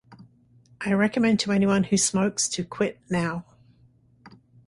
[0.83, 3.45] I recommend to anyone who smokes to quit now.